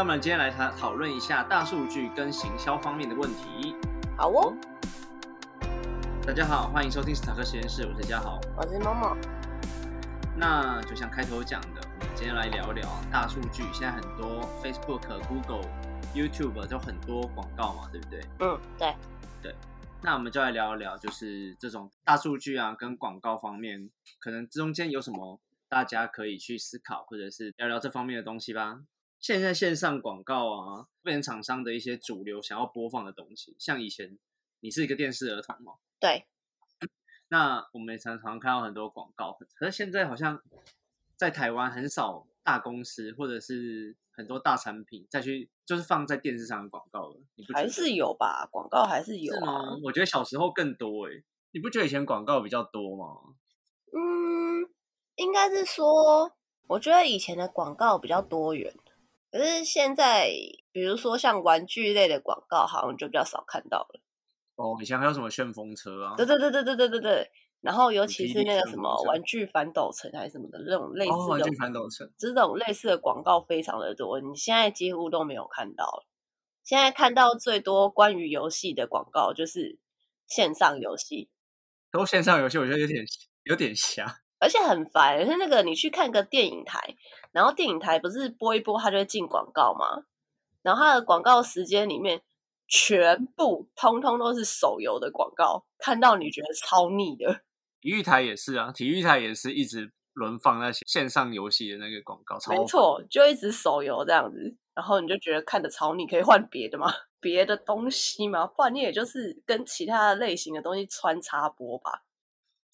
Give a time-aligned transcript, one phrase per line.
[0.00, 3.76] 那我们今天来谈讨论一下大数据跟行销方面的问题。
[4.16, 4.56] 好哦，
[6.26, 9.14] 大家好，欢迎收听斯塔克实验室，我是嘉豪，我是某某。
[10.38, 13.62] 那就像开头讲的，我们今天来聊聊大数据。
[13.74, 15.68] 现在很多 Facebook、Google、
[16.14, 18.24] YouTube 都很多广告嘛，对不对？
[18.38, 18.96] 嗯，对。
[19.42, 19.54] 对，
[20.00, 28.80] 那我们就来聊一聊，就是这种大数据啊，跟广告方面，可能中间有什么大家可以去思考，或者是聊聊这方面的东西吧。
[29.20, 33.54] 现在线上广告啊，变成厂商的一些主流想要播放的东西。
[33.58, 34.18] 像以前
[34.60, 35.74] 你是一个电视儿童嘛？
[36.00, 36.26] 对。
[37.28, 40.42] 那我们也常常看到很多广告，可是现在好像
[41.16, 47.20] 在台湾很少大公司或者是很多大产品再去就是放在电视上的广告了。
[47.36, 48.48] 你不还是有吧？
[48.50, 49.76] 广告还是有啊。
[49.84, 53.36] 我觉得小时候更多哎，你不觉得以前广告比较多吗？
[53.92, 54.66] 嗯，
[55.16, 56.32] 应该是说，
[56.66, 58.74] 我觉得以前的广告比较多元。
[59.30, 60.30] 可是现在，
[60.72, 64.00] 比如说像玩具类的广告，好像就比较少看到了。
[64.56, 66.14] 哦，以前还有什么旋风车啊？
[66.16, 67.30] 对对对对对对对对。
[67.60, 76.06] 然后尤其是那个什么玩具反斗城还是什么的这种类似的玩具反斗城，这种类似的广告非常的多，你现在几乎都没有看到了。
[76.64, 79.78] 现在看到最多关于游戏的广告就是
[80.26, 81.28] 线上游戏。
[81.90, 83.04] 都线上游戏，我觉得有点
[83.44, 84.22] 有点瞎。
[84.40, 86.96] 而且很烦，是那个你去看个电影台，
[87.30, 90.04] 然后电影台不是播一播，它就会进广告吗？
[90.62, 92.20] 然后它的广告时间里面，
[92.66, 97.42] 全部通通都是手游的广告，看到你觉得超腻的。
[97.80, 106.92] 体育台也是啊，体育台也是一直轮放那些线上游戏的那个广告，没错，就一直手游这样子，然后你就觉得看的超腻，可以换别的吗？
[107.20, 108.46] 别的东西吗？
[108.46, 112.02] 不然你也就是跟其他类型的东西穿插播吧。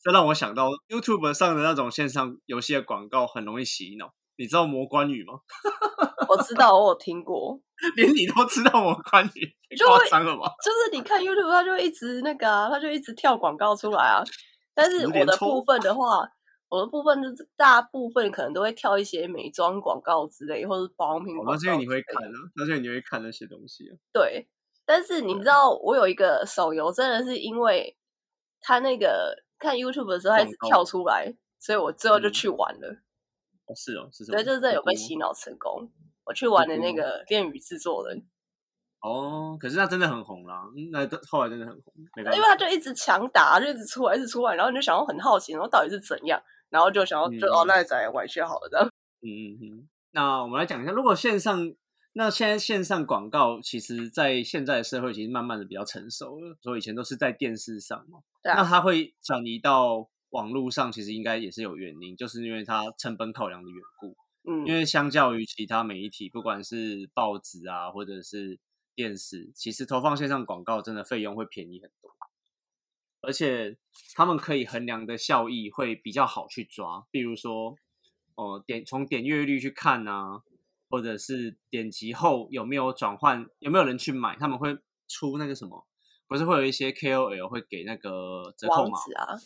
[0.07, 4.15] 这让我想到 YouTube 上的那种线上游戏的广告很容易洗脑。
[4.37, 5.33] 你知道魔关羽吗？
[6.29, 7.61] 我知道，我有听过。
[7.97, 10.49] 连你都知道魔关羽，夸张了吧？
[10.63, 14.23] 就是你看 YouTube，它就一直那个啊，它就一直跳广告出来啊。
[14.75, 16.25] 但是我的部分的话，
[16.69, 21.53] 我的部分就是大部分可能都会跳一些美妆广告之类，或者保养品广告。
[21.55, 23.93] 那是因为你会看啊，那是因为你会看那些东西啊。
[24.13, 24.47] 对，
[24.85, 27.97] 但是你知道，我有一个手游，真的是因为
[28.61, 29.45] 它那个。
[29.59, 32.89] 看 YouTube 的时候，它一直跳出来，所以我最后就去玩了。
[33.67, 35.91] 哦，是哦，是对，就是这有被洗脑成功。
[36.25, 38.19] 我去玩的那个《恋与制作人》。
[39.01, 40.63] 哦，可是他真的很红啦，
[40.93, 46.41] 那后来真的很红，因为他就一直强打，就一直出来，一直出来，然后你就想要很好奇，然后到底是怎样，
[46.71, 48.87] 然后就想要就哦，那再来玩一下好了，这样。
[49.23, 49.89] 嗯嗯嗯。
[50.13, 51.75] 那我们来讲一下，如果线上。
[52.19, 56.57] 那现在线上广告，其实，在现在的社会，其实慢慢的比较成熟了。
[56.63, 64.17] 所以以前都是在电视上嘛，那它会转移到网络上，其实应该也是有原因，就是因为它成本考量的缘故。
[64.51, 68.59] 嗯，因为相较于其他媒体，不管是报纸啊，或者是
[68.95, 72.11] 电视，其实投放线上广告真的费用会便宜很多，
[73.21, 73.77] 而且
[74.15, 77.07] 他们可以衡量的效益会比较好去抓。
[77.11, 77.77] 比如说，
[78.37, 80.41] 哦，点从点阅率去看啊。
[80.97, 84.35] 或者是点击后有没有转换，有没有人去买？
[84.37, 84.75] 他们会
[85.07, 85.87] 出那个什么？
[86.27, 89.37] 不是会有一些 KOL 会给那个折扣码啊？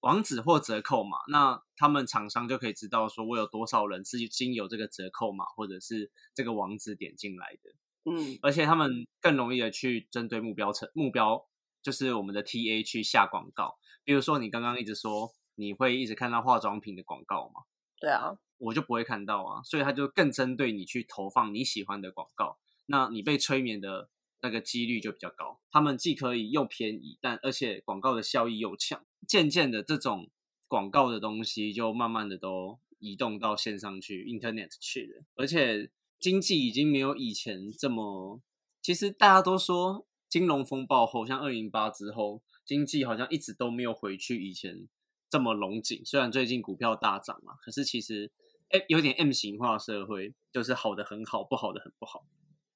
[0.00, 8.12] 网址或折扣码，那他们厂商就可以知道说我有多少人是经由这个折扣码或者是这个网址点进来的。
[8.12, 11.46] 嗯，而且他们更容易的去针对目标层目标，
[11.82, 13.78] 就是我们的 TA 去下广告。
[14.04, 17.62] 比如说你刚刚一直说你会一直看到化妆品的广告吗？
[17.98, 18.36] 对啊。
[18.58, 24.10] 我就不会看到啊，所以他就更针对你去投放你喜欢的广告，那你被催眠的
[24.40, 25.60] 那个几率就比较高。
[25.70, 29.04] 他们既可以又便宜，但而且广告的效益又强。
[29.26, 30.28] 渐渐的，这种
[30.66, 35.24] 广告的东西就慢慢的都移动到线上去，Internet 去了。
[35.36, 38.40] 而且经济已经没有以前这么，
[38.82, 44.88] 其实大家都说金融风暴后，像二零八之后，经济好像一直都没有回去以前
[45.30, 46.04] 这么龙井。
[46.04, 48.32] 虽然最近股票大涨嘛，可是其实。
[48.70, 52.26] 哎，有点 M 型化社会，就是好的很好，不好的很不好，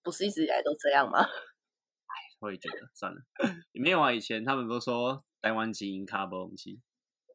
[0.02, 1.18] 不是一直以来都这样吗？
[2.08, 3.20] 哎，我也觉得算了，
[3.72, 4.10] 也没有啊。
[4.10, 6.80] 以前他们都说台湾基因卡不基，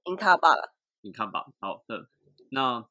[0.05, 1.45] 因卡罢了，因卡吧。
[1.59, 2.09] 好的，
[2.49, 2.87] 那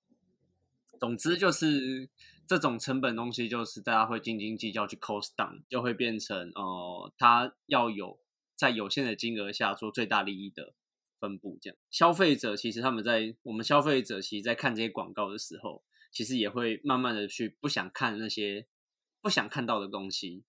[1.01, 2.09] 总之就是
[2.47, 8.21] 这种成本东西，就是大家会斤斤计较去 cost down，就会变成呃，他要有
[8.55, 10.75] 在有限的金额下做最大利益的。
[11.19, 18.67] 分布这样，消费者其实他们在我们消费者其实，在看这些广告的时候，其实也会慢慢的去不想看那些
[19.21, 20.45] 不想看到的东西。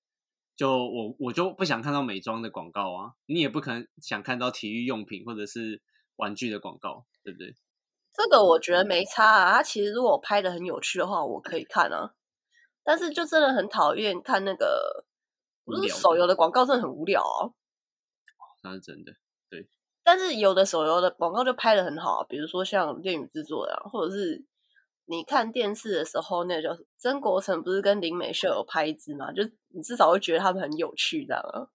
[0.56, 5.84] 就我我就不想看到美妆的广告啊，你也不可能想看到体育用品或者是
[6.16, 7.56] 玩具的广告，对不对？
[8.12, 9.54] 这个我觉得没差啊。
[9.54, 12.16] 它其实如果拍的很有趣的话，我可以看啊。
[12.84, 15.06] 但是就真的很讨厌看那个，
[15.64, 17.54] 不是手游的广告，真的很无聊啊。
[18.64, 19.18] 那是真的，对。
[20.08, 24.42] 但是有的手游的广告就拍的很好，比如说像《恋与制作》啊，或者是
[25.04, 29.34] 你看电视的时候，那叫曾国成不是跟林美秀有拍一支嘛？
[29.34, 31.68] 就你至少会觉得他们很有趣，这样啊。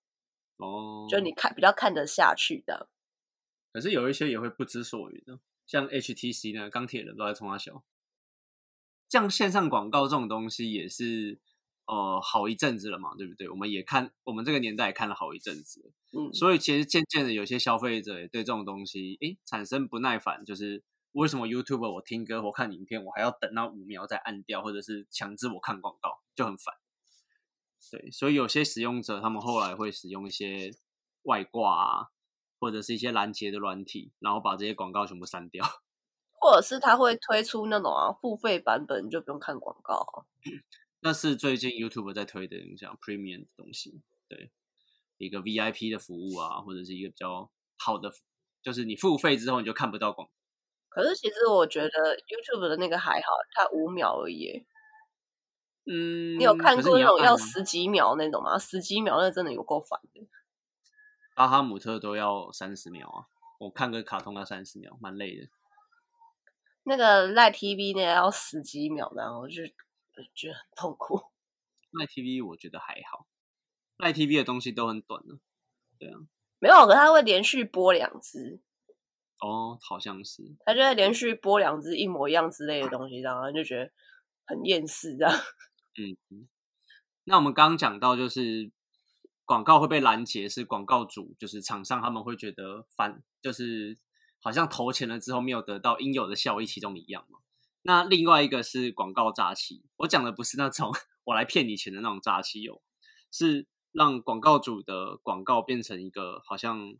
[0.57, 1.07] 哦。
[1.11, 2.89] 就你看比较看得下去的。
[3.71, 7.85] 可是有一些也会不知所云的，像 HTC 呢，钢铁人都在冲他笑。
[9.11, 11.39] 像线上广告这种东西也是
[11.87, 13.49] 呃好一阵子了嘛，对不对？
[13.49, 20.83] 我们也看我们这个年代也看了好一阵子，嗯，所以其实渐渐的有些消费者也对这种东西诶产生不耐烦，就是
[21.13, 26.75] 为什么 YouTube 我听歌我看影片我还要等到五秒再按掉，或者是强制我看广告就很烦。
[27.91, 30.71] 对，所以有些使用者他们后来会使用一些
[31.23, 32.09] 外挂啊。
[32.63, 35.67] 或者是一些拦截的软体，然后把这些广告全部删掉，
[36.31, 40.27] 或者是他会推出那种啊付费版本，就不用看广告。
[41.05, 44.53] 那是最近 YouTube 在推的，像 Premium 的东西，对，
[45.19, 48.13] 一个 VIP 的服务啊，或者是一个比较好的，
[48.63, 50.29] 就是你付费之后你就看不到广。
[50.89, 54.65] 可是其实我觉得 YouTube 的那个还好，它五秒而已。
[55.87, 58.57] 嗯，你有看过那种要十几秒那种吗？
[58.57, 60.29] 十几秒那真的有够烦的。
[61.35, 63.27] 巴哈姆特都要三十秒啊！
[63.59, 65.49] 我看个卡通要三十秒，蛮累的。
[66.85, 69.63] 那个赖 TV 那要十几秒，然后就
[70.35, 71.21] 觉得很痛苦。
[71.91, 73.27] 赖 TV 我觉得还好，
[73.99, 75.39] 赖 TV 的东西都很短的。
[75.99, 76.19] 对啊，
[76.59, 78.61] 没有，可他会连续播两只。
[79.39, 80.43] 哦，好像是。
[80.65, 83.91] 他就会连续播两只一模一样之类的东西，然后就觉得
[84.47, 85.33] 很厌世这样。
[86.31, 86.49] 嗯，
[87.25, 88.73] 那我们刚刚讲到就是。
[89.45, 93.99] 广告会被拦截，是广告主，就是厂商，他们会觉得反，就是
[94.41, 97.41] 好像投钱了之后没有得到应有的效益，其中一样嘛。
[97.83, 100.91] 那另外一个是广告诈欺，我讲的不是那种
[101.25, 102.81] 我来骗你钱的那种诈欺哦，
[103.31, 106.95] 是让广告主的广告变成一个好像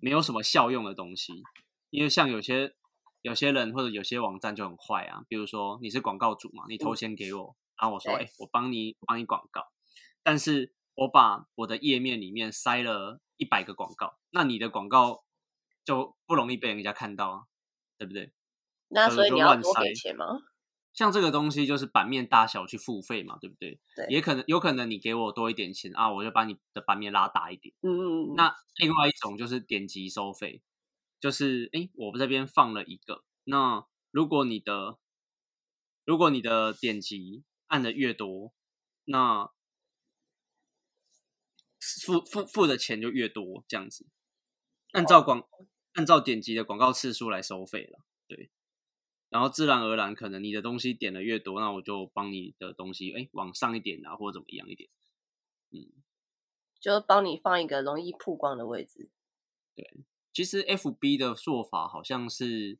[0.00, 1.42] 没有什么效用的东西。
[1.90, 2.74] 因为像有些
[3.22, 9.62] 有些人或者有些网站就很坏啊，比如说你是广告主嘛，你投钱给我，然后我说，哎，我帮你帮你广告，
[10.22, 10.74] 但是。
[11.00, 15.22] 我把我的页面里面塞了一百个广告，那你的广告
[15.84, 17.42] 就不容易被人家看到啊，
[17.96, 18.32] 对不对？
[18.88, 20.24] 那所以你要多给钱吗？
[20.94, 23.78] 像这个东西就是版面大小去付费嘛，对不对？
[23.94, 27.72] 对，也可能有可能你给我多一点钱啊，我就把你的版面拉大一点。
[27.82, 28.34] 嗯嗯嗯。
[28.36, 30.60] 那另外一种就是点击收费，
[31.20, 34.98] 就是哎，我这边放了一个，那如果你的
[36.04, 38.52] 如果你的点击按的越多，
[39.04, 39.50] 那
[41.80, 44.06] 付付付的钱就越多，这样子，
[44.92, 45.46] 按照广
[45.92, 48.50] 按照点击的广告次数来收费了，对，
[49.30, 54.88] 然后自然而然，可能你的东西点的越多，那我就帮你的东西哎往上一点啊，或者怎么样一点，
[55.70, 55.92] 嗯，
[56.80, 59.10] 就帮你放一个容易曝光的位置。
[59.74, 59.86] 对，
[60.32, 62.78] 其实 F B 的做法好像是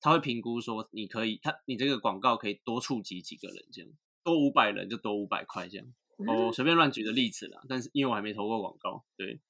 [0.00, 3.90] 他会评估说，你可以他你这个广告可以多触及几个人，这样
[4.22, 5.86] 多五百人就多五百块这样。
[6.18, 9.40] 我随便乱举的例子啦，但是因为我还没投过广告，对，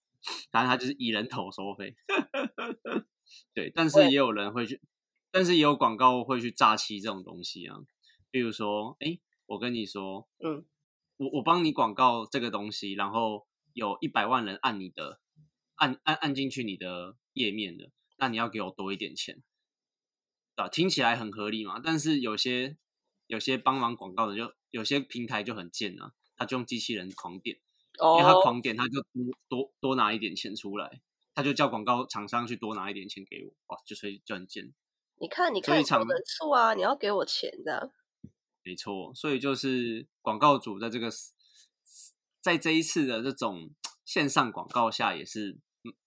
[0.50, 1.94] 反正他就是以人头收费，
[3.52, 4.80] 对，但是也有人会去，
[5.32, 7.78] 但是也有广告会去诈欺这种东西啊，
[8.30, 10.64] 比如说，哎，我跟你说，嗯，
[11.16, 15.20] 我我帮你广告这个东西，然后有一百万人按你的，
[15.74, 19.42] 按按按进去你的页面的，那你要给我多一点钱，
[20.54, 22.76] 啊，听起来很合理嘛，但是有些
[23.26, 26.12] 有些帮忙广告的，就有些平台就很贱啊。
[26.34, 27.56] 他就用机器人狂点，
[28.00, 31.00] 因为他狂点，他就多多多拿一点钱出来，
[31.34, 34.74] 他就叫广告厂商去多拿一点钱给我，哇，就所以就很贱。
[35.22, 35.84] 你看，你看人
[36.26, 37.92] 数啊，你要给我钱的。
[38.64, 41.08] 没错，所以就是广告主在这个
[42.40, 43.70] 在这一次的这种
[44.04, 45.60] 线上广告下，也是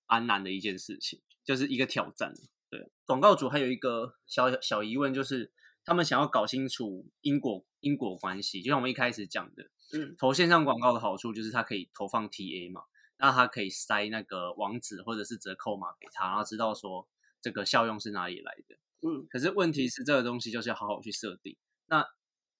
[0.05, 2.33] 蛮难的一件事情，就是一个挑战。
[2.69, 5.53] 对，广告主还有一个小小疑问，就是
[5.85, 9.63] 他们想要搞清楚因果因果关系，就像我们一开始讲的。
[9.93, 12.81] 嗯，投线上广告的好处就是它可以投放 TA 嘛，
[13.17, 17.07] 那它可以塞那个网址或者是折扣码给他，然后知道说
[17.41, 18.75] 这个效用是哪里来的。
[19.05, 21.55] 嗯，可是问题是这个东西就是要好好去设定。
[21.85, 22.03] 那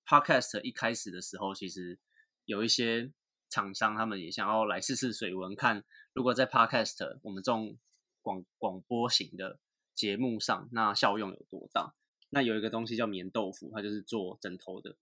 [0.05, 1.97] Podcast 一开始的时候，其实
[2.45, 3.11] 有一些
[3.49, 5.83] 厂商他们也想要来试试水文，看
[6.13, 7.79] 如果在 Podcast 我们这种
[8.21, 9.57] 广广播型的
[9.95, 11.95] 节目上，那效用有多大？
[12.29, 14.95] 那有一个东西叫棉豆腐，它就是做枕头的。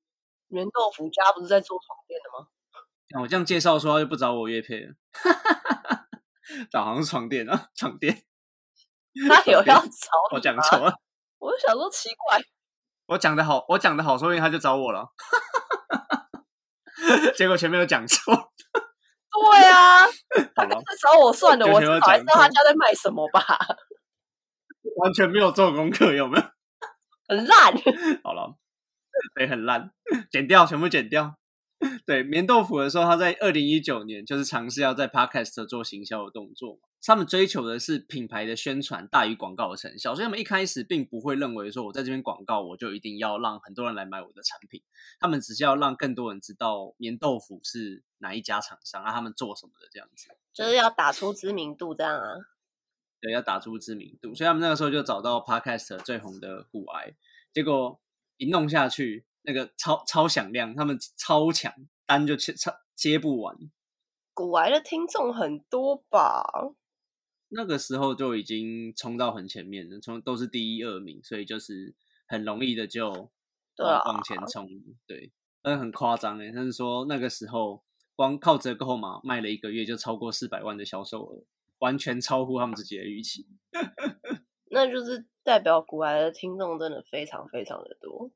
[0.47, 2.47] 棉豆腐家不是在做床垫的吗？
[3.21, 4.95] 我这样介绍说，他就不找我乐配了。
[6.71, 8.23] 导航是床垫啊，床垫。
[9.27, 10.95] 他有要找我讲错了。
[11.43, 12.39] 我就想说奇怪。
[13.07, 15.09] 我讲的好，我讲的好，所以他就找我了。
[17.35, 18.33] 结果前面有讲错。
[19.33, 20.05] 对啊，
[20.55, 23.43] 他刚才找我算的，我至少知道他家在卖什么吧。
[24.97, 26.43] 完全没有做功课，有没有？
[27.27, 27.73] 很烂。
[28.23, 28.55] 好了，
[29.35, 29.91] 对，很烂，
[30.31, 31.35] 剪掉，全部剪掉。
[32.05, 36.79] 对，棉豆腐的时候，他在二零一九年就是尝试要在 Podcast 做行销的动作。
[37.05, 44.81] 他们追求的是品牌的宣传大于广告的成效，所以他们一开始并不会认为说我在这边广告，我就一定要让很多人来买我的产品。
[45.19, 52.35] 他们只是要让更多人知道棉豆腐是哪一家厂商，让他们做什么的这样子，就是要打出知名度这样啊。
[53.19, 57.15] 对，要打出知名度，所以他们那个时候就找到 Podcast 最红的古癌，
[57.53, 58.01] 结果
[58.37, 61.73] 一弄下去，那个超超响亮，他们超强，
[62.05, 63.55] 单就接接接不完。
[64.33, 66.43] 古癌的听众很多吧？
[67.53, 71.93] 那个时候就已经冲到很前面了，冲都是第一二名，所以就是
[72.27, 73.31] 很容易的就
[73.77, 74.69] 往前冲。
[75.07, 75.31] 对，
[75.61, 77.83] 但很夸张哎，但是说那个时候
[78.15, 81.43] 光靠折扣码卖了一个月就超过四百万的销售额。
[81.79, 83.45] 完全超乎他们自己的预期，
[84.71, 88.31] 那就是代表古来的听众真的非常非常的多。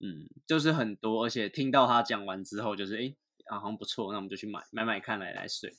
[0.00, 3.16] 嗯，就是很多，而且听到他讲完之后，就是哎，
[3.48, 5.72] 好像不错，那我们就去买买买看来来睡。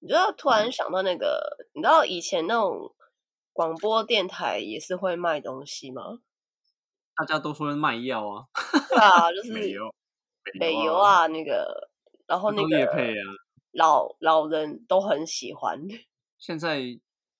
[0.00, 2.94] 对，你知道突然想到那个，你知道以前那种
[3.52, 6.20] 广播电台也是会卖东西吗？
[7.16, 8.46] 大家都说卖药啊，
[8.88, 9.94] 对啊，就是北油，
[10.58, 11.90] 北油啊，那个，
[12.26, 13.24] 然后那个配啊。
[13.72, 15.78] 老老人都很喜欢。
[16.38, 16.80] 现在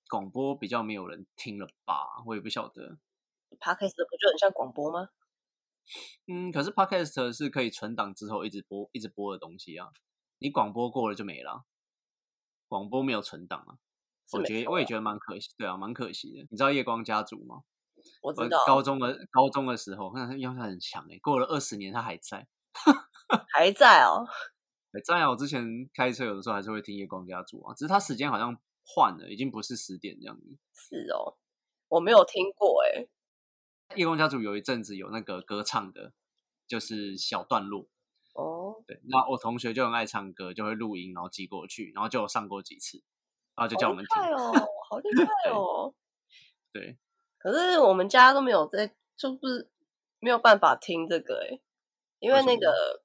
[0.08, 2.22] 广播比较没有人听了吧？
[2.26, 2.98] 我也不晓得。
[3.58, 5.08] Podcast 不就很像广播吗？
[6.28, 9.88] 嗯，可是 Podcast 是可以存档之后一直播、一直播的东西啊。
[10.38, 11.64] 你广播过了就没了。
[12.70, 13.74] 广播没有存档啊。
[14.32, 16.46] 我觉得我也觉得蛮可惜，对啊，蛮可惜的。
[16.50, 17.64] 你知道夜光家族吗？
[18.22, 18.64] 我知道。
[18.64, 21.18] 高中的高中的时候，那印象很强诶。
[21.18, 22.46] 过了二十年，他还在。
[23.52, 24.24] 还在哦。
[24.92, 30.56] 还在啊，我之前开车有的时候还是会听夜光家族啊，只是他时间好像换了，已经不是十点这样子。
[30.72, 31.36] 是哦，
[31.88, 33.08] 我没有听过哎。
[33.96, 36.12] 夜光家族有一阵子有那个歌唱的，
[36.68, 37.88] 就是小段落。
[38.80, 38.84] 哦。
[38.86, 43.02] 对，那我同学就很爱唱歌，就会录音，然后寄过去，然后就有上过几次，
[43.56, 44.22] 然后就叫我们听。
[44.34, 44.52] 哦，
[44.88, 45.94] 好厉害哦。
[46.72, 46.98] 对。
[47.38, 49.70] 可是我们家都没有在，就是
[50.18, 51.60] 没有办法听这个哎，
[52.18, 53.02] 因为那个。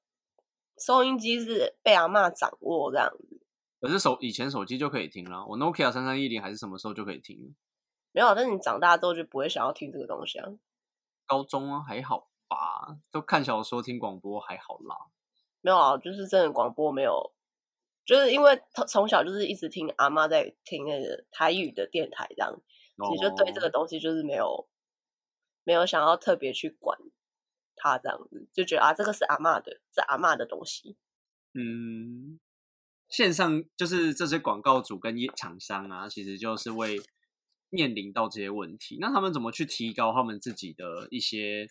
[0.78, 3.40] 收音机是被阿妈掌握这样子，
[3.80, 7.56] 可是手以前手机就可以听了，我 Nokia 三三一零还是什么时候就可以听？
[8.12, 10.46] 没有，但是你长大之后就不会想要听这个东西啊。
[11.24, 14.94] 高中啊还好吧，都看小说听广播还好啦。
[15.66, 17.34] 没有啊，就是真的广播没有，
[18.04, 22.62] 就是因为从从小就是一直听阿妈在听那个台语的电台这样，
[23.10, 24.68] 其实就对这个东西就是没有
[25.64, 26.96] 没有想要特别去管。
[27.74, 30.96] 它这样子就觉得啊，这个是阿妈的，是阿妈的东西。
[31.52, 32.38] 嗯，
[33.08, 37.00] 线上就是这些广告主跟厂商啊，其实就是为
[37.70, 38.98] 面临到这些问题。
[39.00, 41.66] 那他们怎么去提高他们自己的一些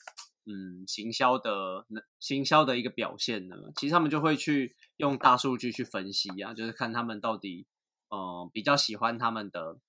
[0.46, 1.86] 嗯行销的
[2.20, 3.56] 行销的一个表现呢？
[3.76, 7.68] 其实他们就会去用大数据去分析啊，就是看他们到底
[8.10, 9.80] 呃比较喜欢他们的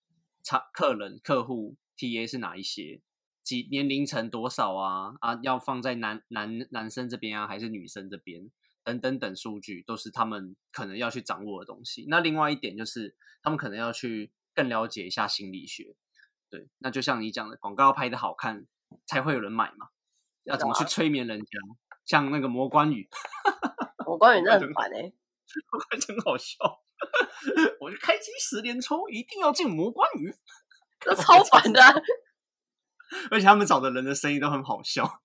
[0.43, 3.03] 厂客人客户 T A 是哪一些。
[3.45, 5.39] 几年龄层多少啊啊？
[5.41, 8.51] 要放在男男男生这边啊，还是女生这边？
[8.83, 12.07] 等等等数据都是他们可能要去掌握的东西。
[12.09, 15.95] 那另外一点就是，他们可能要去更了解一下心理学。
[16.51, 18.67] 对，那就像你讲的，广告拍的好看
[19.07, 19.91] 才会有人买嘛。
[20.47, 21.59] 要怎么去催眠人家？
[22.05, 23.09] 像那个魔关羽，
[24.07, 25.12] 魔关羽真的很烦哎，
[26.00, 26.57] 真好笑。
[27.81, 30.33] 我就开机十连抽，一定要进魔关羽，
[31.00, 31.83] 这超烦的。
[33.31, 35.21] 而且他们找的人的声音都很好笑。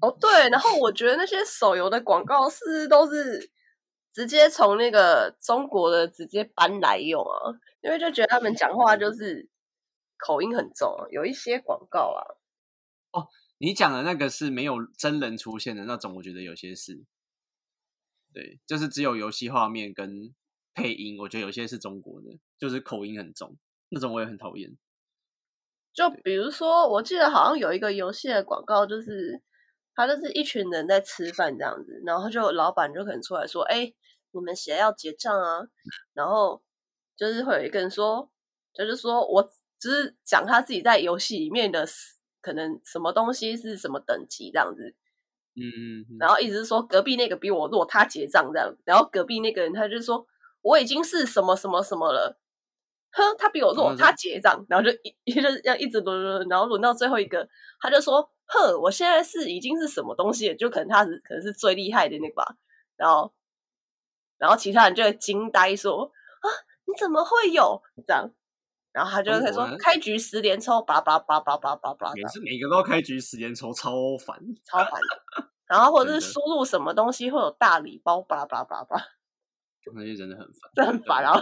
[0.00, 3.50] 哦，对，然后我觉得那些手游的广告是都是
[4.12, 9.48] 直接从那个中国的直接搬来用啊，因为就觉得他们讲话就是
[10.16, 12.37] 口音很重，有一些广告啊。
[13.18, 17.04] 哦，你讲的那个是没有真人出现的那种，我觉得有些是，
[18.32, 20.34] 对，就是只有游戏画面跟
[20.74, 23.56] 配音，我觉得有些是中国的，就是口音很重，
[23.88, 24.76] 那种我也很讨厌。
[25.92, 29.42] 就比如说，我记得好像有一个游戏的广告，就是
[29.96, 33.92] 他就是一群人在吃饭这样子，然后就老板就可能出来说：“哎，
[34.30, 35.62] 你们谁要结账啊？”
[36.14, 36.62] 然后
[37.16, 38.30] 就是会有一个人说，
[38.72, 39.42] 就是说我
[39.80, 41.84] 只是讲他自己在游戏里面的
[42.40, 44.94] 可能什么东西是什么等级这样子，
[45.56, 50.26] 嗯嗯，然后一直说隔壁那个比我弱，他结账这样，然后隔壁那个人他就说
[50.62, 52.38] 我已经是什么什么什么了。
[53.10, 57.48] 哼，他比我弱，他结账，然后就一就是要一直轮轮，然后轮到最后一个，
[57.80, 62.56] 他就说哼，我现在是已经是什么东西了，就可能他是可能是最厉害的那个吧，
[62.96, 63.32] 然后
[64.36, 66.46] 然后其他人就会惊呆说啊，
[66.84, 68.30] 你怎么会有这样？
[68.98, 75.00] 然后他就会说开局十连抽，叭叭叭叭叭叭叭，每次每个都开局十连抽，超烦，超烦。
[75.68, 79.00] 然后或者是输入什么东西会有大礼包，叭叭叭叭，
[79.94, 81.40] 那些真的很烦，这很烦啊。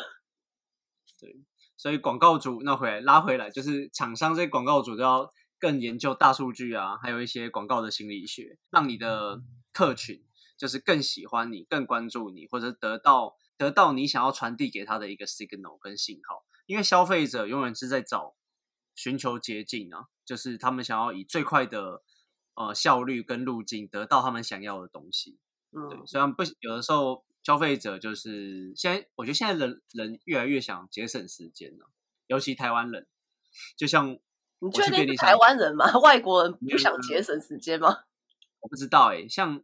[1.19, 1.35] 对，
[1.79, 9.41] 所以广告主那回来拉回来，就是厂商这些广告主都要更研究大数据啊，还有一些广告的心理学，让你的
[9.73, 10.23] 客群
[10.59, 16.45] 就是更喜欢你，更关注你，或者得到得到你想要传递给他的一个 signal 跟信号。
[16.67, 18.37] 因为消费者永远是在找
[18.95, 22.03] 寻求捷径啊，就是他们想要以最快的。
[22.59, 25.39] 呃，效率跟路径得到他们想要的东西，
[25.73, 26.07] 嗯，对。
[26.07, 31.91] 虽然不有的时候消费者就是现在，我觉得现在人人越来越想节省时间了，
[32.29, 33.07] 尤其台湾人，
[33.77, 34.19] 就像
[34.61, 35.85] 你确定是台湾人吗？
[36.01, 38.05] 外国人不想节省时间吗？
[38.61, 39.63] 我不知道哎，像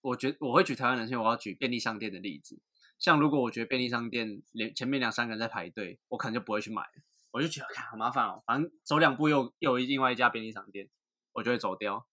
[0.00, 2.60] 我觉得我会举台湾人，因为我要举便利商店的例子。
[3.00, 6.84] 像如果我觉得便利商店连前面两三个人在排队，我可能就不会去买，
[7.32, 10.88] 我就觉得看好麻烦哦，反正走两步又又有另外一家便利商店。
[11.32, 12.08] 我就会走掉，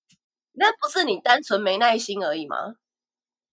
[0.54, 2.76] 那不是你单纯没耐心而已吗？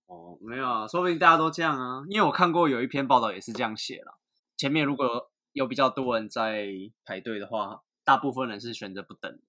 [0.05, 2.05] 哦，没有啊，说不定大家都这样啊。
[2.11, 4.19] 因为我看过有一篇报道也是这样写了，
[4.59, 6.69] 前面如果有比较多人在
[7.03, 9.41] 排队的话，大部分人是选择不等。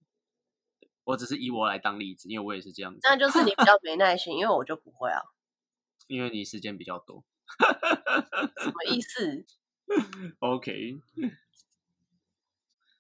[1.04, 3.02] 我只是以我来当例子，因为我也是这样子。
[3.04, 5.22] 那就是你比较没耐心，因为我就不会啊。
[6.08, 7.26] 因为你时间比较多。
[8.62, 9.46] 什么意思
[10.40, 11.00] ？OK，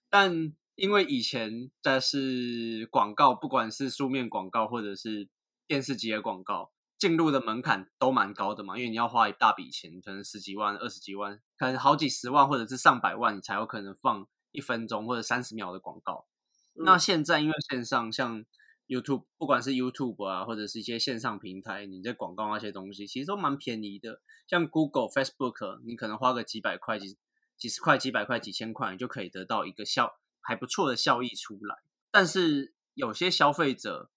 [0.10, 0.54] 但。
[0.78, 5.30] 因为以前在是广告，不管是书面广告或者是
[5.66, 8.78] 电视机的广告，进入的门槛都蛮高的嘛。
[8.78, 16.28] 因为你要花一大笔钱，可能十几万、二十几万，可能好几十万或者是上百万，你才有可能放一分钟或者三十秒的广告。
[16.74, 18.44] 那现在因为线上，像
[18.88, 24.22] YouTube，不管是 YouTube 啊，或者是一些线上平台，你在广告那些东西，其实都蛮便宜的。
[24.48, 27.18] 像 Google、Facebook，你可能花个几百块、几
[27.58, 30.20] 几十块、几百块、几千块，你就可以得到一个效。
[30.48, 31.76] 还不错的效益出来，
[32.12, 34.12] 但是有些消费者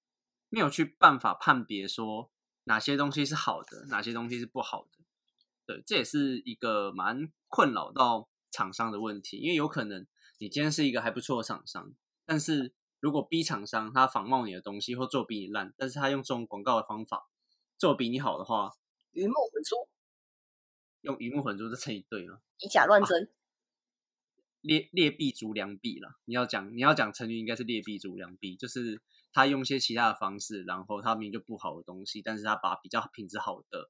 [0.50, 2.30] 没有去办法判别说
[2.64, 5.02] 哪些东西是好的，哪些东西是不好的。
[5.64, 11.94] 对，这也是一个蛮困扰到厂商的问题，因为有可能你今天是一个还不错的厂商，
[12.26, 17.28] 但是如果 B 厂商他仿冒你的东西或做比你烂，但是他用这种广告的方法
[17.76, 18.72] 做比你好的话，
[19.12, 19.88] 鱼目混珠，
[21.02, 22.40] 用鱼目混珠这成一对吗？
[22.58, 23.30] 以假乱真。
[24.60, 29.00] 劣劣币逐良币了，你要讲你要讲成语应该是劣币逐良币，就是
[29.32, 33.88] 他用一些其他的方式，然后他明明就不好的东西，但是他把比较品质好的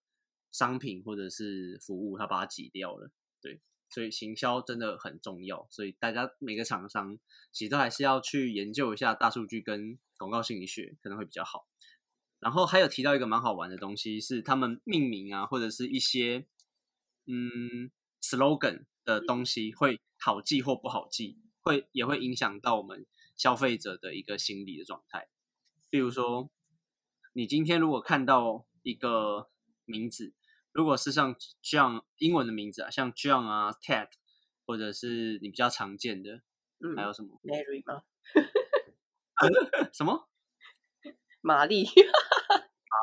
[0.53, 3.11] 商品或者是服务，他把它挤掉了。
[3.40, 7.18] 对，所以行销真的很重要，所以大家每个厂商
[7.53, 11.66] 其实都还是要去研究一下大数据跟广告心理学，可能会比较好。
[12.40, 16.46] 然后还有提到一个蛮好玩的东西，是他们命名啊，或者是一些
[17.27, 20.01] 嗯 slogan 的东西会。
[20.20, 25.29] 好记或不好记，会也会影响到我们消费者的一个心理的状态。
[25.90, 26.51] 比如说，
[27.35, 29.48] 你今天如果看到一个
[29.85, 30.35] 名字，
[30.79, 34.07] 如果是像 John 英文的名字啊，像 John 啊、Ted，
[34.64, 36.41] 或者是你比较常见的，
[36.97, 38.05] 还有什么？Mary 吗？
[39.93, 40.29] 什么？
[41.43, 41.85] 玛丽。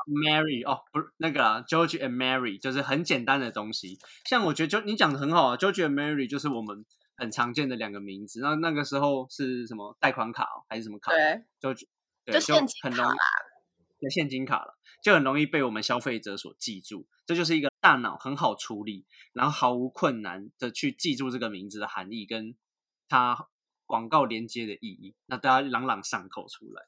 [0.07, 3.99] Mary 哦，不是那个啊，George and Mary 就是很简单的东西。
[4.23, 6.85] 像我觉得就你讲的很好啊，George and Mary 就是我们。
[7.17, 11.13] 很常见的两个名字，那那个时候是什么贷款卡还是什么卡？
[11.13, 13.15] 对，就就现金卡啦，
[14.01, 17.07] 就现金卡了，就很容易被我们消费者所记住。
[17.27, 22.57] 这就是一个大脑很好处理，然后毫无困难的去记住这个名字的含义跟
[23.07, 23.49] 它
[23.85, 26.87] 广告连接的意义，那大家朗朗上口出来。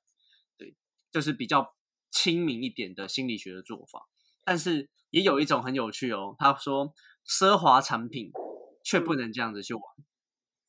[0.57, 0.75] 对，
[1.11, 1.75] 就是比较
[2.09, 4.09] 亲民一点的心理学的做法。
[4.43, 8.31] 但是也有一种很有趣哦，他说奢华产品
[8.83, 9.83] 却不能这样子去玩。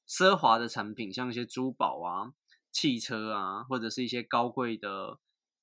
[0.07, 2.35] 奢华的产品，像一些珠宝啊、
[2.71, 5.19] 汽车啊，或者是一些高贵的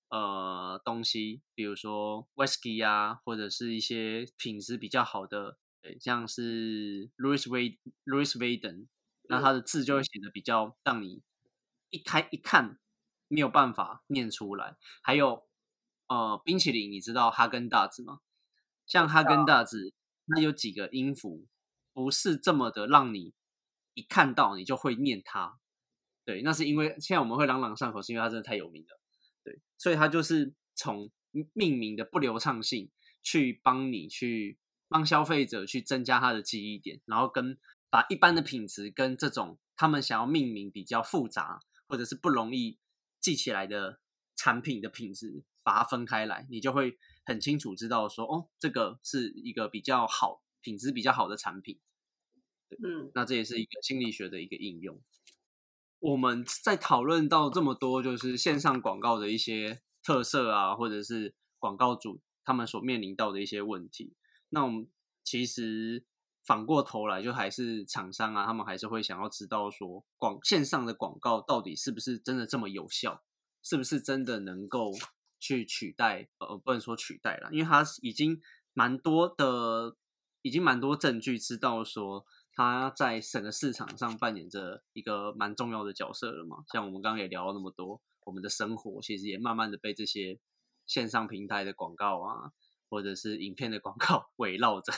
[0.09, 5.57] 呃东西，比如说 whisky 啊，或者是一些品质比较好的，
[5.99, 8.87] 像是 Louis V Louis Vuitton，
[9.29, 11.21] 那它的字就会写的比较让你
[11.89, 12.79] 一开一看
[13.27, 14.77] 没有办法念出来。
[15.01, 15.47] 还有
[16.07, 18.19] 呃冰淇淋，你知道哈根达斯吗？
[18.85, 19.93] 像哈根达斯，
[20.25, 21.47] 那有几个音符
[21.93, 23.33] 不是这么的让你。
[23.97, 25.57] 一看到你就会念它，
[26.25, 28.99] 对，那是因为现在我们会朗朗上口，是因为它真的太有名了，
[29.45, 31.09] 对，所以它就是从
[31.53, 32.89] 命名的不流畅性
[33.21, 37.57] 去帮你去帮消费者去增加他的记忆点，然后跟
[37.89, 42.79] 把一般的品质跟这种他们想要命名比较复杂或者是不容易
[43.21, 43.99] 记起来的
[44.35, 51.79] 产品的品质把它分开来，你就会很清楚知道说，哦，这个是一个比较好、品质比较好的产品。
[52.83, 55.01] 嗯，那这也是一个心理学的一个应用。
[55.99, 64.13] 我们在讨论到这么多，就是线上广告的一些特色啊，或者是广告主他们所面临到的一些问题。
[64.49, 64.87] 那我们
[65.23, 66.05] 其实
[66.45, 73.23] 反过头来，就还是厂商啊，他们还是会想要知道说，广线上的广告到底是不是真的这么有效，
[73.63, 74.91] 是不是真的能够
[75.39, 76.27] 去取代？
[76.37, 78.39] 呃，不能说取代了，因为它已经
[78.73, 79.97] 蛮多的，
[80.43, 82.25] 已经蛮多证据知道说。
[82.57, 86.63] 它在整个市场上扮演着一个蛮重要的角色了嘛？
[86.71, 90.39] 像我们刚刚也聊了那么多，我们的生活其实也慢慢的被这些
[90.85, 92.53] 线上平台的广告啊，
[92.89, 94.93] 或者是影片的广告 围绕着。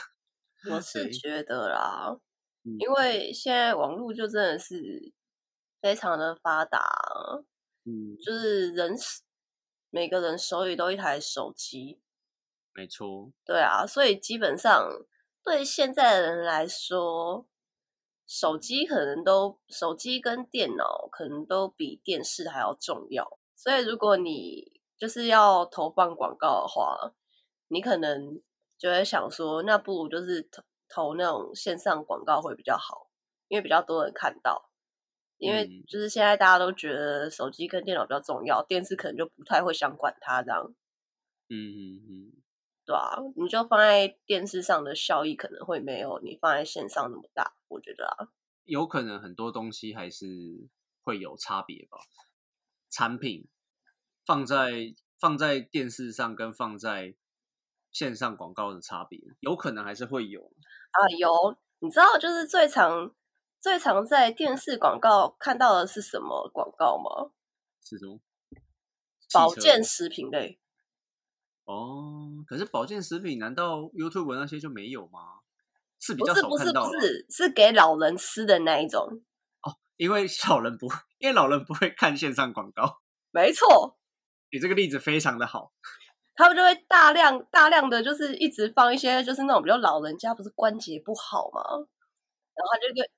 [0.70, 2.16] 我是觉得啦，
[2.62, 5.12] 因为现在网络就真的是
[5.80, 6.88] 非常的发达，
[7.84, 8.94] 嗯，就是人
[9.90, 12.00] 每个人手里都一台手机，
[12.72, 14.88] 没错，对啊，所以基本上。
[15.44, 17.46] 对现在的人来说，
[18.26, 23.38] 手机可能都手机跟电脑可能都比电视还要重要。
[23.56, 27.14] 所以，如果你就是要投放广告的话，
[27.68, 28.40] 你可能
[28.76, 33.08] 就会想说，那不如就是投投那种线上广告会比较好，
[33.48, 34.70] 因为比较多人看到。
[35.38, 40.74] 因为就是现在大家都觉得手机跟电脑比较重要，电视可能就不太会想管它这样。
[41.48, 42.42] 嗯嗯嗯。
[42.88, 48.28] 对啊，你就放在电视上的效益可能会没有你放在线上那么大，我觉得啊，
[48.64, 50.70] 有可能很多东西还是
[51.02, 51.98] 会有差别吧。
[52.88, 53.46] 产品
[54.24, 57.14] 放在放在电视上跟放在
[57.92, 60.40] 线上广告的差别，有可能还是会有
[60.92, 60.98] 啊。
[61.18, 63.14] 有，你知道就是最常
[63.60, 67.32] 最常在电视广告看到的是什么广告吗？
[67.84, 68.18] 是什么？
[69.30, 70.58] 保健食品类。
[71.68, 75.20] 哦，可是保健食品难道 YouTube 那些就没有吗？
[76.00, 79.20] 是比较少看到，不是不是是给老人吃的那一种
[79.62, 80.86] 哦，因为老人不，
[81.18, 83.00] 因为老人不会看线上广告。
[83.32, 83.98] 没错，
[84.50, 85.72] 你这个例子非常的好，
[86.34, 91.60] 他们就会大量大量的就是一直放一些就是那种比较老人家不是关节不好吗？
[92.54, 93.10] 然后他就会，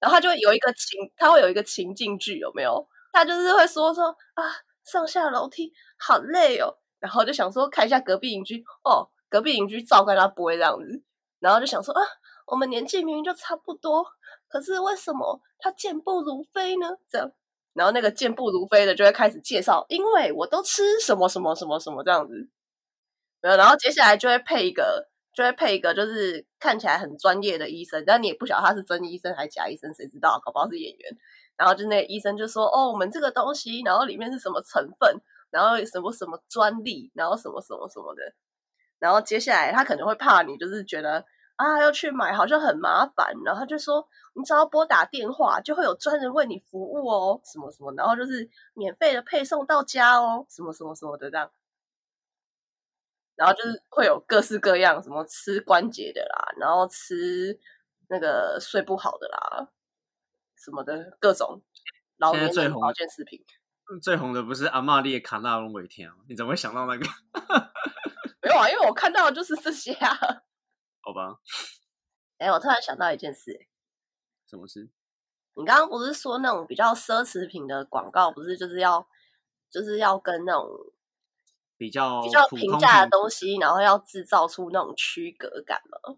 [0.00, 2.88] 然后他就会有一个情，他会有一个情境剧，有没有？
[3.12, 4.44] 他就是会说说啊，
[4.84, 6.78] 上下楼梯好累哦。
[6.98, 11.02] 然后就想说看一下隔壁邻居哦，隔壁邻居照看他不会这样子，
[11.40, 12.00] 然后就想说啊，
[12.46, 14.04] 我们年纪明明就差不多，
[14.48, 16.96] 可是为什么他健步如飞呢？
[17.10, 17.30] 这样，
[17.74, 22.48] 然后那个健步如飞的就会开始介绍，因为我都吃什么什么什么什么这样子，
[23.40, 30.40] 然后接下来就会配一个，就会配一个就是看起来很专业的医生，但你也不晓得他是真医生还是假医生，谁知道？
[30.44, 31.16] 搞不好是演员。
[31.56, 35.20] 然后就那医生就说哦，我们这个东西，然后里面是什么成分？
[35.56, 38.20] 然后什么什么专利，然后什么什么什么的，
[38.98, 41.24] 然后接下来他可能会怕你，就是觉得
[41.56, 51.50] 啊要去买好像很麻烦，然后他就说你只要拨打电话，就会有专人为你服务哦，什么什么，然后就是免费的配送到家哦，什么什么什么的这样，
[53.34, 57.58] 然后就是会有各式各样，什么吃关节的啦，然后吃
[58.08, 59.70] 那个睡不好的啦，
[60.54, 61.62] 什么的各种
[62.18, 63.42] 老年人保健食品。
[64.02, 67.06] 最红的不是阿玛丽卡纳隆尾田你怎么会想到那个？
[68.42, 70.16] 没有啊，因为我看到的就是这些啊。
[71.00, 71.38] 好吧。
[72.38, 73.66] 哎，我突然想到一件事。
[74.48, 74.90] 什么事？
[75.54, 79.06] 你刚刚不是说那种比较奢侈品的广告，不是就是要
[79.70, 80.68] 就是要跟那种
[81.76, 86.16] 比较比较平价的东西，然后要制造出那种区隔感吗？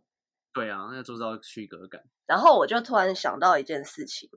[0.52, 2.02] 对啊，要制造区隔感。
[2.26, 4.28] 然后我就突然想到一件事情。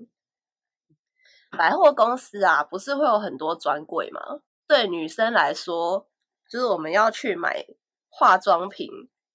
[1.57, 4.41] 百货公司啊，不是会有很多专柜吗？
[4.67, 6.07] 对女生来说，
[6.49, 7.65] 就是我们要去买
[8.09, 8.89] 化妆品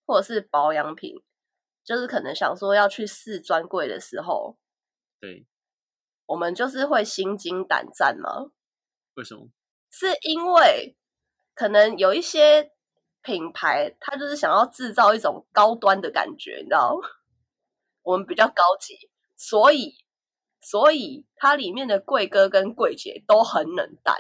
[0.06, 1.22] 或者是保养品，
[1.84, 4.56] 就是可能想说要去试专柜的时候，
[5.20, 5.46] 对，
[6.24, 8.50] 我们就是会心惊胆战吗？
[9.14, 9.48] 为什么？
[9.90, 10.96] 是因为
[11.54, 12.72] 可能有一些
[13.22, 16.98] 品牌，它就是想要制造一种高端的感觉，你知道，
[18.02, 20.05] 我们比较高级，所以。
[20.68, 24.16] 所以它里面的贵哥跟贵姐都很冷淡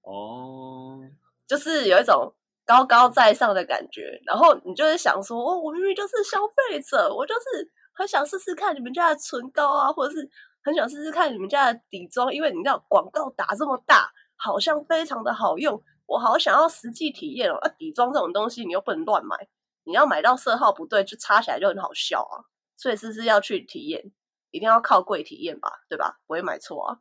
[0.00, 0.98] 哦，
[1.46, 4.18] 就是有一种高高在上的感觉。
[4.24, 10.26] 然后你就会想说，哦，我明明就是消费者，我就是很想试试看你们家的唇膏啊，或者是
[10.64, 17.56] 很想试试看你们家的底妆，因为你知道广告打这么大，好像非常的好用，我好想要实际体验哦。
[17.56, 19.36] 啊，底妆这种东西你又不能乱买，
[19.84, 24.10] 你要买到色号不对就擦起来就很好笑啊，所以是是要去体验。
[24.58, 26.18] 一定要靠柜体验吧，对吧？
[26.26, 27.00] 不会买错啊。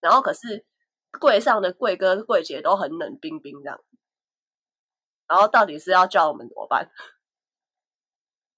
[0.00, 0.66] 然后可是
[1.20, 3.80] 柜上的柜哥柜姐都很冷冰冰这样，
[5.28, 6.90] 然后到底是要叫我们怎么办？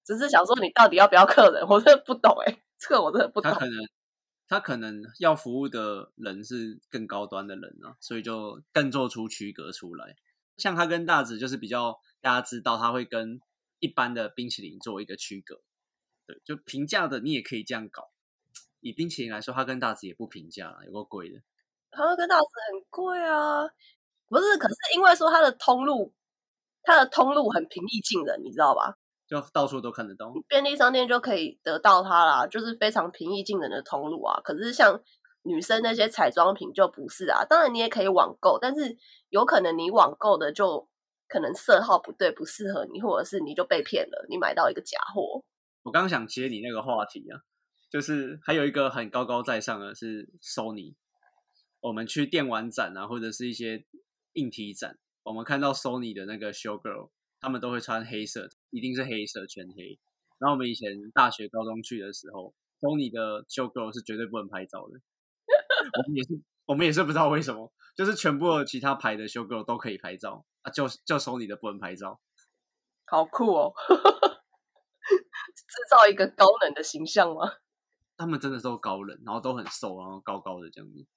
[0.03, 3.51] 只是想说你到底要不要客人，我真的不懂哎，这个我真的不懂。
[3.51, 3.77] 他可能
[4.47, 10.15] 他可能要服务的人是更高端的人啊，所以就更做出区隔出来。
[10.57, 13.39] 像他跟大子就是比较大家知道他会跟
[13.77, 15.61] 一般的冰淇淋做一个区隔，
[16.25, 18.09] 对，就平价的你也可以这样搞。
[18.81, 21.39] 以冰淇淋来说，他跟大子也不平价了，有个贵的。
[21.91, 23.67] 他跟大子很贵啊，
[24.27, 24.57] 不是？
[24.57, 26.13] 可是因为说它的通路，
[26.83, 28.95] 它的通路很平易近人，你知道吧？
[29.27, 34.39] 就到处都看得到，便利商店就可以得到它啦，就是非常平易近人的通路啊。
[34.43, 35.01] 可是像
[35.43, 37.45] 女生那些彩妆品就不是啊。
[37.45, 38.97] 当然你也可以网购，但是
[39.29, 40.87] 有可能你网购的就
[41.27, 45.43] 可能色号不对，不适合你，或者是你就被骗了，你买到一个假货。
[45.83, 47.41] 我刚想接你那个话题啊，
[47.89, 50.95] 就是还有一个很高高在上的是 Sony。
[51.81, 53.85] 我们去电玩展啊，或者是一些
[54.33, 59.97] 硬体展，我们看到 Sony 的那个 Show Girl，他们都会穿黑色，一定是黑色全黑。
[60.39, 64.99] 然后我们以前大学、高中去的时候，Sony 的 Show Girl 是绝对不能拍照的。
[66.03, 72.19] 我们也是，我们也是不知道为什么，就是全部其他牌的 Show Girl 都可以拍照啊，就就 Sony 的不能拍照。
[73.05, 73.73] 好酷哦！
[75.55, 77.53] 制造一个高冷的形象吗？
[78.19, 81.07] 他们真的都高冷，然后都很瘦，然后高高的这样子。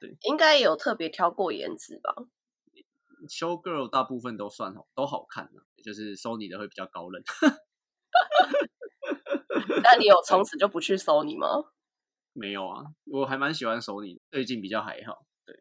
[0.00, 2.12] 对，应该有特别挑过颜值吧
[3.28, 7.22] ？Show Girl 大部分都算好，都好看的，就是 Sony 的会比较高冷。
[9.84, 11.70] 那你有从此就不去 Sony 吗？
[12.34, 15.24] 没有啊，我还蛮喜欢 Sony，最近比较还好。
[15.46, 15.54] 对，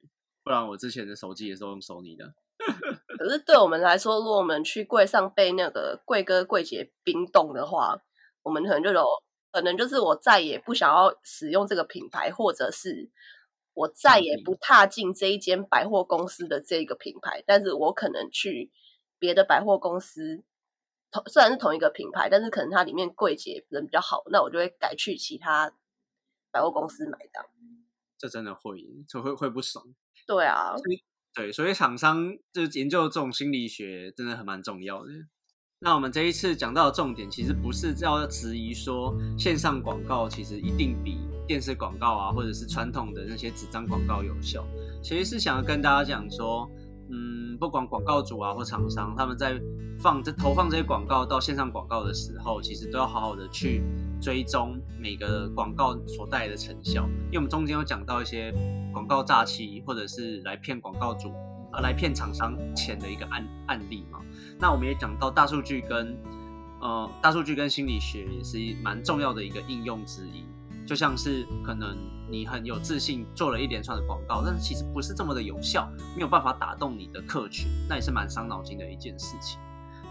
[0.43, 2.34] 不然我之前的手机也是用 Sony 的。
[3.19, 8.02] 可是对我们来说，如果我们去柜上被那个柜哥柜姐冰冻的话，
[8.41, 9.06] 我们可能就有
[9.51, 13.09] 可能就是我再也不想要使用这个品牌，或者是。
[13.75, 18.71] 我再也不踏进这一间百货公司的这个品牌，但是我可能去
[19.17, 20.43] 别的百货公司，
[21.09, 25.71] 同虽然是同一个品牌，但是可能它里面柜姐人比较好，那我就会改去其他
[26.51, 27.45] 百货公司买单。
[28.17, 29.85] 这真的会，就会会不爽。
[30.27, 30.75] 对啊，
[31.33, 35.12] 对，所以厂商就研究这种心理学，真的很蛮重要的。
[35.81, 44.67] 那我们这一次讲到的重点，其实不是要质疑说线上广告其实一定比电视广告啊，或者是传统的那些纸张广告有效。
[45.01, 46.69] 其实是想要跟大家讲说，
[47.09, 49.57] 嗯，不管广告主啊或厂商，他们在
[49.97, 53.81] 放这投放这些广告到线上广告的时候，其实都要好好的去
[54.21, 57.07] 追踪每个广告所带来的成效。
[57.27, 58.53] 因为我们中间有讲到一些
[58.91, 61.31] 广告诈欺，或者是来骗广告主
[61.71, 64.19] 啊，来骗厂商钱的一个案案例嘛。
[64.61, 66.17] 那我们也讲到大数据跟，
[66.81, 70.43] 呃，大数据跟心理学也是蛮重要的一个应用之一。
[70.85, 71.95] 就像是可能
[72.29, 79.59] 你很有自信做了一连串的广告，但是其实不是这么的有效，没有办法打动你的客群，那也是蛮伤脑筋的一件事情。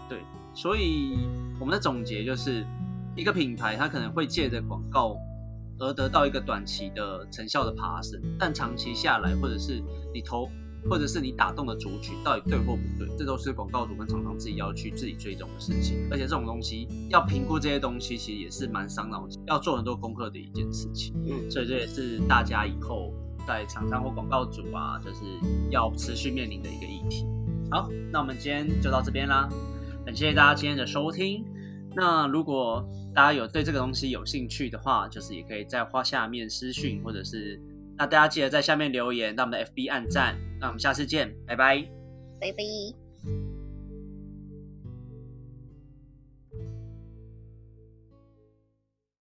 [0.07, 1.27] 对，所以
[1.59, 2.65] 我们的总结就是，
[3.15, 5.15] 一个品牌它可能会借着广告
[5.77, 10.49] 而得到一个短期的成效的爬升，但长期下来，或者是你投。
[10.87, 16.07] 或者是你打动的族群到底对或不对，这都是广告主跟厂商自己要去自己追踪的事情。
[16.11, 21.13] 而且这种东西要评估这些东西，其实也是蛮伤脑筋，要做很多功课的一件事情。
[21.27, 23.13] 嗯，所以这也是大家以后
[23.47, 25.21] 在厂商或广告主啊，就是
[25.71, 27.25] 要持续面临的一个议题。
[27.71, 29.49] 好，那我们今天就到这边啦，
[30.05, 31.43] 感谢大家今天的收听。
[31.95, 37.59] 那如果大家有对这个东西有兴趣的话，就是也可以在花下面私讯或者是。
[38.01, 41.81] 那大家记得在下面留言，到我们的 FB 按赞，那我们下次见拜拜。
[42.39, 43.58] 拜拜。